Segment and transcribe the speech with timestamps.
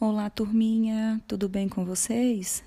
[0.00, 2.62] Olá, turminha, tudo bem com vocês?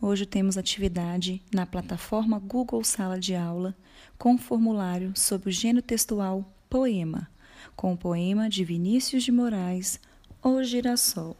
[0.00, 3.76] Hoje temos atividade na plataforma Google Sala de Aula
[4.18, 7.30] com formulário sobre o gênero textual poema,
[7.76, 10.00] com o poema de Vinícius de Moraes,
[10.42, 11.36] O Girassol.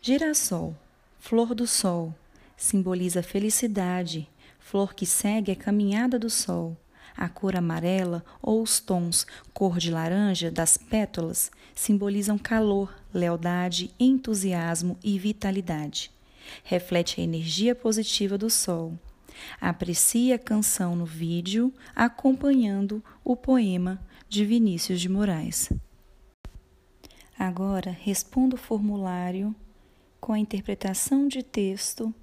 [0.00, 0.72] Girassol,
[1.18, 2.14] flor do sol,
[2.56, 4.28] simboliza felicidade,
[4.60, 6.76] flor que segue a caminhada do sol
[7.20, 14.98] a cor amarela ou os tons cor de laranja das pétalas simbolizam calor, lealdade, entusiasmo
[15.04, 16.10] e vitalidade.
[16.64, 18.98] Reflete a energia positiva do sol.
[19.60, 25.70] Aprecie a canção no vídeo acompanhando o poema de Vinícius de Moraes.
[27.38, 29.54] Agora responda o formulário
[30.20, 32.14] com a interpretação de texto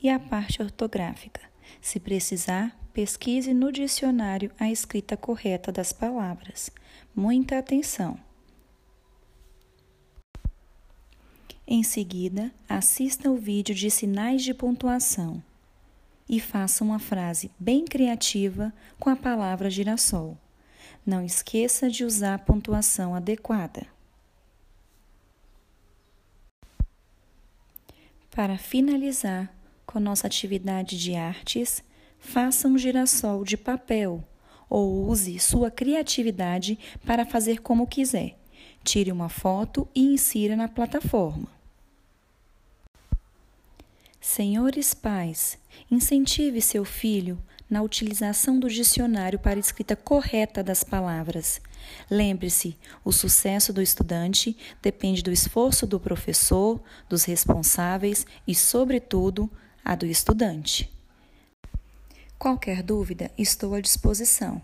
[0.00, 1.40] e a parte ortográfica.
[1.80, 6.70] Se precisar, pesquise no dicionário a escrita correta das palavras.
[7.14, 8.18] Muita atenção!
[11.66, 15.42] Em seguida, assista o vídeo de sinais de pontuação
[16.28, 20.38] e faça uma frase bem criativa com a palavra girassol.
[21.04, 23.86] Não esqueça de usar a pontuação adequada.
[28.30, 29.52] Para finalizar
[29.86, 31.82] com nossa atividade de artes,
[32.18, 34.22] faça um girassol de papel
[34.68, 38.36] ou use sua criatividade para fazer como quiser.
[38.82, 41.48] Tire uma foto e insira na plataforma.
[44.20, 45.56] Senhores pais,
[45.90, 51.60] incentive seu filho na utilização do dicionário para a escrita correta das palavras.
[52.10, 59.50] Lembre-se, o sucesso do estudante depende do esforço do professor, dos responsáveis e, sobretudo,
[59.86, 60.92] a do estudante.
[62.36, 64.60] Qualquer dúvida, estou à disposição.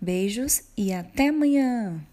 [0.00, 2.04] Beijos e até amanhã!